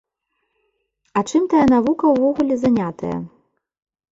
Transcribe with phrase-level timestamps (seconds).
[1.19, 3.15] А чым тая навука ўвогуле занятая?